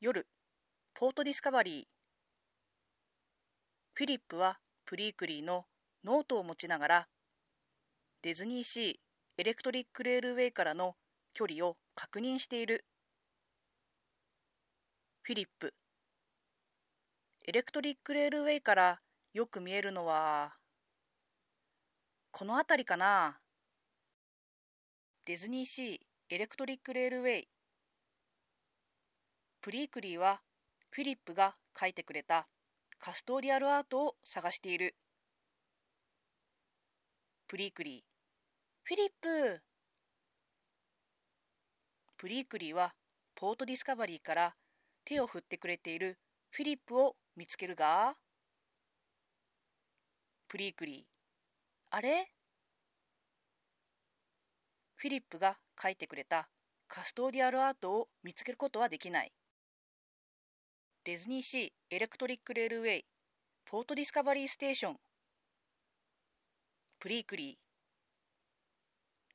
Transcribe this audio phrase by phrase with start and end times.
[0.00, 0.26] 夜
[0.94, 1.84] ポートディスカバリー
[3.92, 5.66] フィリップはプリークリーの
[6.04, 7.06] ノートを持ちながら
[8.22, 8.94] ディズニーシー
[9.36, 10.94] エレクトリックレールウェイからの
[11.34, 12.84] 距離を確認している。
[15.22, 15.74] フィリップ。
[17.46, 19.00] エレクトリックレールウェイから
[19.34, 20.54] よく見えるのは
[22.30, 23.38] この辺りかな。
[25.26, 25.98] ディズニーシー
[26.30, 27.48] エレクトリックレールウェイ。
[29.62, 30.40] プリークリーは
[30.90, 32.48] フィリップが描いてくれた
[32.98, 34.94] カストーディアルアートを探している。
[37.46, 38.00] プリークリー。
[38.84, 39.60] フィリップ。
[42.16, 42.94] プリークリーは
[43.34, 44.54] ポートディスカバリーから
[45.04, 46.16] 手を振ってくれている
[46.50, 48.14] フィリップを見つけるが。
[50.48, 51.04] プリークリー。
[51.90, 52.30] あれ？
[54.96, 56.48] フィリップが描いてくれた
[56.88, 59.32] カストーディアルアートを見つけることはできない。
[61.02, 63.04] ディズニーシーエレクトリックレールウェイ
[63.64, 64.96] ポートディスカバリーステーション
[66.98, 67.54] プリークリー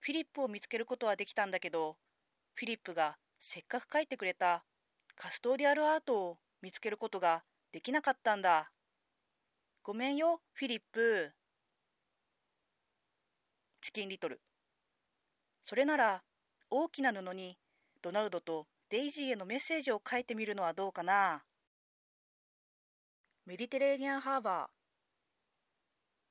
[0.00, 1.96] フィリップを見つけることはできたんだけど
[2.54, 4.64] フィリップがせっかく描いてくれた
[5.16, 8.70] カストーディアルアートを見つけることができなかったんだ。
[9.82, 11.30] ごめんよフィリップ。
[13.82, 14.40] チキンリトル。
[15.62, 16.22] それなら
[16.70, 17.58] 大きな布に
[18.00, 21.42] ドナルドとデイジーへのメッセージを書いてみるのはどうかな。
[23.50, 24.66] メディテレーニアンハーバー。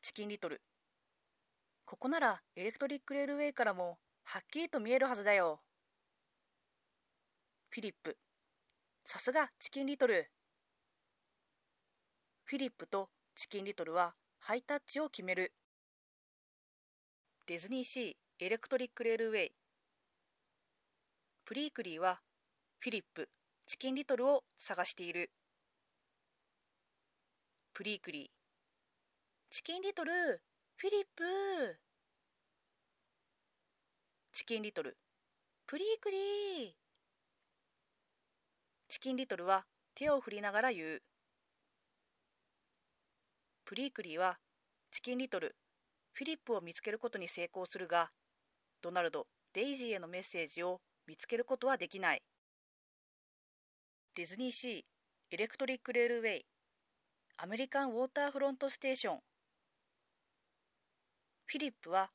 [0.00, 0.62] チキンリトル。
[1.84, 5.60] ここならエレクトリックレールウェイからもはっきりと見えるはずだよ。
[7.68, 8.16] フィリップ。
[9.04, 10.30] さすがチキンリトル。
[12.44, 15.52] フィリップとチキンリトルはハイタッチを決める。
[17.46, 19.52] ディズニーシーエレクトリックレールウェイ。
[21.44, 22.22] プリークリーは
[22.78, 23.28] フィリップ
[23.66, 25.30] チキンリトルを探している。
[27.74, 28.26] プリークリー。
[29.48, 30.12] チキンリトル。
[30.76, 31.24] フィリップ。
[34.30, 34.98] チキンリトル。
[35.66, 36.72] プリークリー。
[38.90, 39.64] チキンリトルは
[39.94, 41.02] 手を振りながら言う。
[43.64, 44.36] プリークリーは
[44.90, 45.56] チキンリトル。
[46.12, 48.10] フィリップを見つけることに成功するが
[48.82, 52.22] ドナルドデイジーへのメッセージを見つけることはできない。
[54.14, 54.82] ディズニーシー
[55.30, 56.44] エレクトリックレールウェイ。
[57.36, 59.16] アメリカンウォーターフロントステーション。
[61.46, 62.10] フィリップは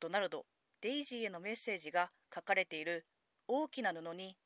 [0.00, 0.44] ドナルド
[0.80, 3.04] デイジーへのメッセージが書かれている。
[3.46, 4.36] 大きな布に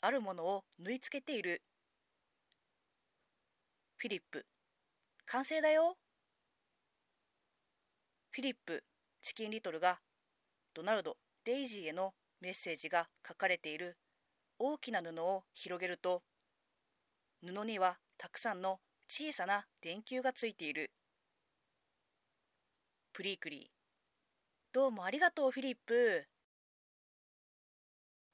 [0.00, 1.62] あるものを縫い付けている。
[3.96, 4.44] フィリップ
[5.26, 5.96] 完成だよ。
[8.30, 8.82] フィリップ
[9.22, 9.98] チキンリトルが
[10.74, 13.96] ドナルドデイジーへのメッセージが書かれている。
[14.58, 16.22] 大きな布を広げると
[17.44, 18.78] 布にはたくさんの
[19.08, 20.90] 小さな電球がついている。
[23.12, 23.66] プリークリー。
[24.72, 26.26] どうもありがとうフィリップ。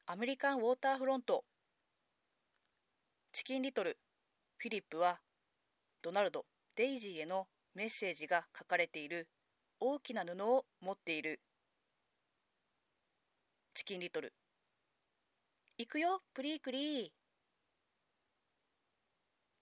[0.06, 1.44] アメリカンウォーターフロント。
[3.32, 3.98] チキンリトル。
[4.56, 5.20] フィリップは
[6.02, 9.28] ドナルドデイジーへのメッセージが書かれている。
[9.80, 11.40] 大きな布を持っている。
[13.74, 14.32] チキンリトル。
[15.78, 17.10] 行くよプリークリー。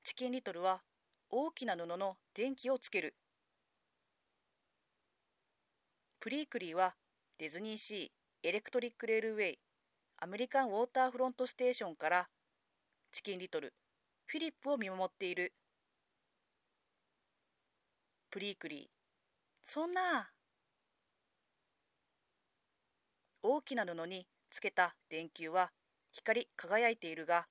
[0.05, 0.81] チキンリトルは
[1.31, 3.15] 大きな布の電気をつける。
[6.21, 6.95] プリークリーは
[7.39, 9.59] ディズニーシーエレクトリックレールウェイ
[10.19, 12.29] アメリカンウォーターフロントステーションから
[13.13, 13.73] チキンリトル
[14.27, 15.53] フィリップを見守っている。
[18.31, 18.87] プリークリー。
[19.63, 20.31] そんな
[23.43, 25.71] 大きな布につけた電球は
[26.11, 27.47] 光り輝いているが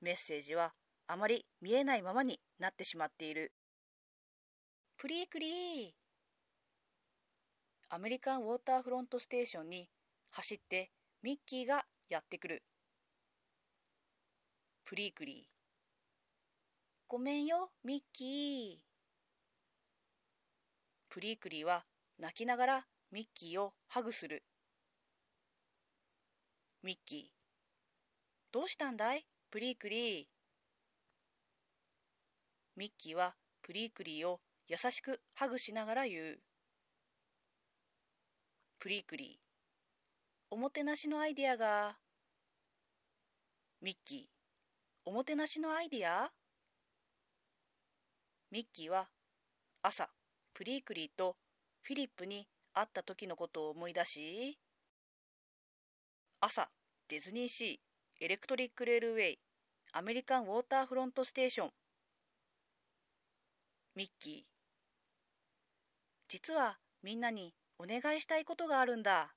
[0.00, 0.72] メッセージは
[1.06, 3.52] あまり見えないままになってしまっている。
[4.96, 5.90] プリークリー。
[7.90, 9.88] アメリカンウォーターフロントステーションに
[10.30, 10.90] 走って
[11.22, 12.62] ミッキーがやってくる。
[14.84, 15.52] プリークリー。
[17.08, 18.76] ごめんよミッキー。
[21.10, 21.84] プリークリーは
[22.18, 24.44] 泣きながらミッキーをハグする。
[26.82, 27.22] ミッキー。
[28.52, 30.41] どうしたんだいプリークリー。
[32.76, 36.38] ミッキーはプリークリーを優しくハグしながら言う。
[38.78, 39.46] プリークリー。
[40.50, 41.96] おもてなしのアイデアが。
[43.80, 44.24] ミッキー。
[45.04, 46.30] おもてなしのアイデア？
[48.50, 49.08] ミッキーは
[49.82, 50.10] 朝
[50.52, 51.36] プリークリーと
[51.80, 54.58] フィリップに会った時のことを思い出し
[56.40, 56.68] 朝
[57.08, 59.38] ディズニーシーエレクトリックレールウェイ
[59.92, 61.70] アメリカンウォーターフロントステーション
[63.94, 64.42] ミッキー。
[66.28, 69.34] 実はみんなにお願いしたいことがあるんだ。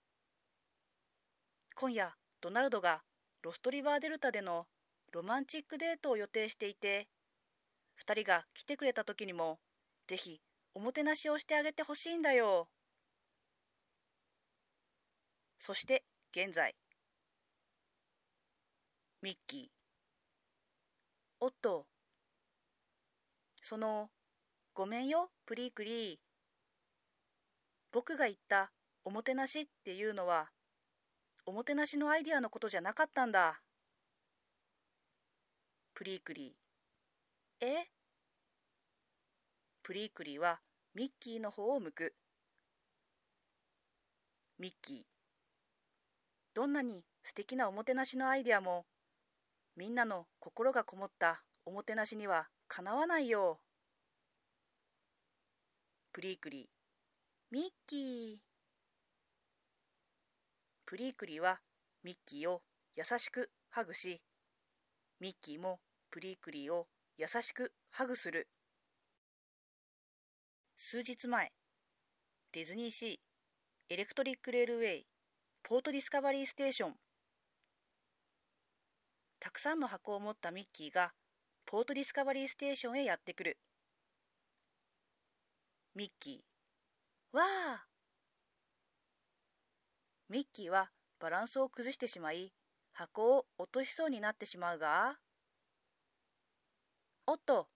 [1.75, 3.02] 今夜ドナルドが
[3.42, 4.66] ロストリバーデルタでの
[5.12, 7.07] ロマンチックデートを予定していて
[8.00, 9.60] 2人が来てくれた時にも
[10.07, 10.40] ぜひ
[10.74, 12.69] おもてなしをしてあげてほしいんだよ。
[15.60, 16.75] そして現在。
[19.22, 19.68] ミッキー。
[21.40, 21.88] おっと。
[23.62, 24.10] その
[24.77, 26.18] ごめんよプリークリー。
[27.94, 28.72] 僕が言った
[29.06, 30.50] おもてなしっていうのは
[31.45, 33.62] おもてなしのアイディアのことじゃなかったんだ。
[35.94, 37.66] プリークリー。
[37.66, 37.86] え？
[39.81, 40.60] プリークリーは
[40.94, 42.13] ミッキーの方を向く。
[44.60, 44.98] ミッキー。
[46.54, 48.83] どんなに素敵なおもてなしのアイディアも
[49.77, 53.60] みんなの心がこもったおもてなしにはかなわないよ。
[56.16, 56.66] プリークリー。
[57.52, 58.38] ミッキー。
[60.86, 61.60] プリークリーは
[62.06, 62.62] ミッキーを
[62.96, 64.22] 優しくハグし
[65.20, 68.48] ミッキーもプリークリーを優しくハグする。
[70.78, 71.52] 数日前
[72.54, 75.06] ディズニーシーエレクトリックレールウェイ
[75.64, 76.94] ポートディスカバリーステーション
[79.42, 81.12] たくさんの箱を持ったミッキーが
[81.66, 83.58] ポートディスカバリーステーションへやってくる。
[85.96, 87.86] ミッキーわあ
[90.30, 90.90] ミッキーは
[91.20, 92.52] バランスを崩してしまい
[92.92, 95.16] 箱を落としそうになってしまうが
[97.26, 97.68] おっと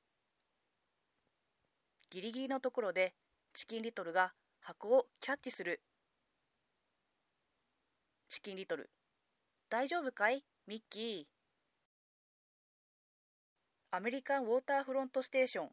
[2.10, 3.14] ギリギリのところで
[3.54, 5.82] チキンリトルが箱をキャッチする。
[8.30, 8.90] チキンリトル
[9.70, 11.24] 大丈夫かいミッキー？
[13.96, 15.70] アメリカンウォーターフロントステーション。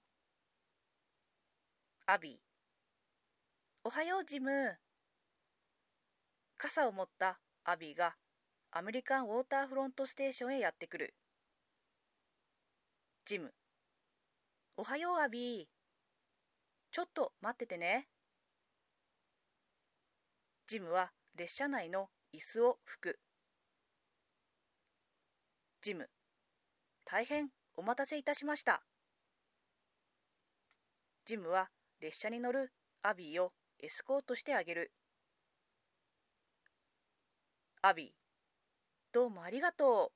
[2.09, 2.37] アビー。
[3.83, 4.79] おはようジム
[6.57, 8.15] 傘を持ったアビーが
[8.71, 11.15] アメリカンウォーターフロントステーションへやってくる。
[13.25, 13.53] ジム。
[14.77, 15.67] おはようアビー
[16.93, 18.07] ちょっと待っててね。
[20.69, 23.19] ジムは列車内の椅子を拭く。
[25.83, 26.09] ジム。
[27.05, 28.85] 大変お待たせいたしました。
[31.25, 31.69] ジムは
[32.01, 32.73] 列車に乗る
[33.03, 33.53] アビーを
[33.83, 34.93] エスコートしてあげる。
[37.83, 38.11] アビー
[39.13, 40.13] どうもありがとう。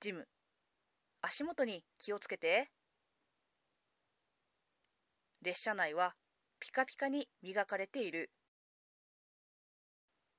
[0.00, 0.26] ジム
[1.20, 2.70] 足元に気をつけて。
[5.42, 6.14] 列車内は
[6.58, 8.30] ピカピカに磨かれている。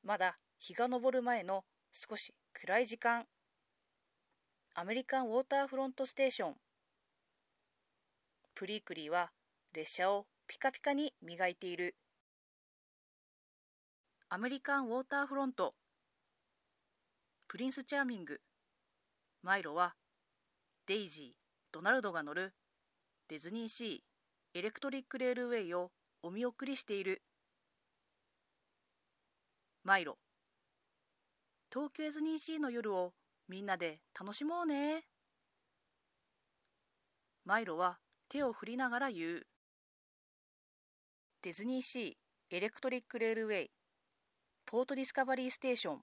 [0.04, 3.26] まだ日が昇る前の少し暗い時間。
[4.74, 6.56] アメリカンウォーターフロントステーション。
[8.58, 9.30] プリークリーは
[9.72, 11.96] 列車をピカピカに磨いている。
[14.30, 15.76] アメリカンウォーターフロント。
[17.48, 18.40] プリンスチャーミング。
[19.44, 19.94] マイロは
[20.88, 21.32] デイジー
[21.72, 22.56] ドナルドが乗る。
[23.28, 25.92] ディズニーシーエレクトリックレールウェイを
[26.24, 27.22] お見送りしている。
[29.84, 30.18] マイロ。
[31.72, 33.14] 東京ディズニーシーの夜を
[33.48, 35.04] みんなで楽しもうね。
[37.46, 39.48] マイロは手を振りながら言う。
[41.42, 43.72] ディズニーシーエレクトリックレールウェイ
[44.66, 46.02] ポートディスカバリーステーション。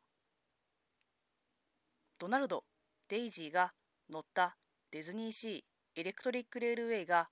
[2.19, 2.65] ドナルド
[3.09, 3.73] デイジーが
[4.11, 4.57] 乗った
[4.91, 7.29] ディズニーシーエレクトリックレールウェイが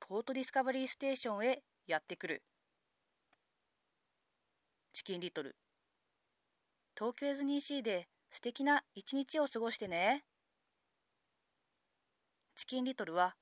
[0.00, 2.42] ポートディスカバリーステーションへやってくる。
[4.94, 5.56] チキンリトル。
[6.96, 10.24] 東京ディズニーシーで素敵な一日を過ごしてね。
[12.56, 13.34] チキンリトルは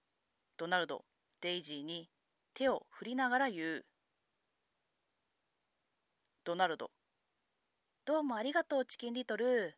[0.59, 1.05] ドナルド
[1.41, 2.09] デイジーに
[2.55, 3.85] 手を振りながら言う。
[6.45, 6.91] ドナルド
[8.05, 9.75] どうもありがとうチキンリトル。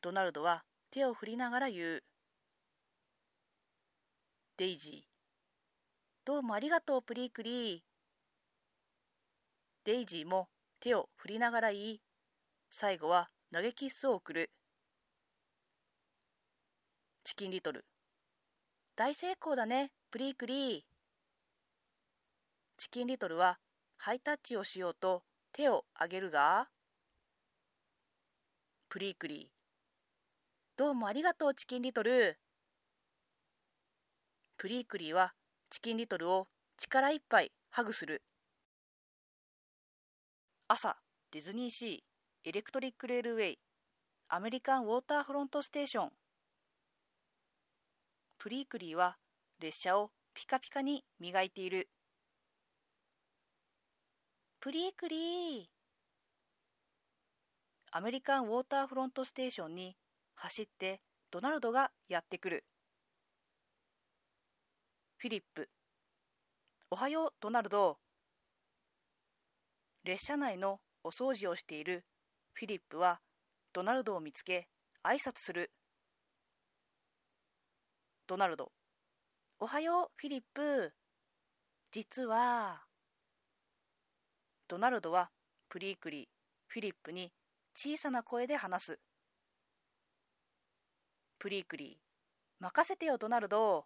[0.00, 2.02] ドナルドは手を振りながら言う。
[4.56, 5.00] デイジー
[6.24, 7.80] どうもありがとうプリークリー。
[9.84, 10.48] デイジーも
[10.80, 12.00] 手を振りながら言い
[12.70, 14.50] 最後は投げキッスを送る。
[17.24, 17.84] チキンリトル
[18.96, 19.90] 大成功だね。
[20.12, 20.80] プリークリー。
[22.76, 23.58] チキンリトルは
[23.96, 26.68] ハイタッチをしようと手を挙げるが
[28.88, 29.58] プリークリー。
[30.76, 32.38] どうもありがとうチキンリトル。
[34.58, 35.32] プリークリーは
[35.70, 36.46] チキンリトルを
[36.78, 38.22] 力いっぱいハグする。
[40.68, 40.96] 朝
[41.32, 43.58] ディズニーシーエレクトリックレールウェイ。
[44.28, 46.12] アメリカンウォーターフロントステーション。
[48.44, 49.16] プリークリーは
[49.58, 51.88] 列車をピカピカに磨いている。
[54.60, 55.64] プリークリー。
[57.90, 59.96] アメリカンウォーターフロントステーションに
[60.34, 62.64] 走ってドナルドがやってくる。
[65.16, 65.70] フィリップ。
[66.90, 67.96] おはようドナルド。
[70.04, 72.04] 列車内のお掃除をしている
[72.52, 73.20] フィリップは
[73.72, 74.68] ドナルドを見つけ
[75.02, 75.70] 挨拶する。
[78.26, 78.72] ドナルド。
[79.60, 80.90] おはようフィリップ。
[81.92, 82.80] 実は
[84.66, 85.30] ドナルドは
[85.68, 86.26] プリークリー
[86.66, 87.32] フィリップに
[87.76, 88.98] 小さな声で話す。
[91.38, 91.94] プリークリー
[92.60, 93.84] 任せてよドナルド。